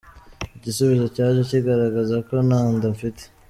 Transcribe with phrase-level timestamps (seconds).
[0.57, 3.23] Igisubizo cyaje kigaragaza ko nta nda mfite.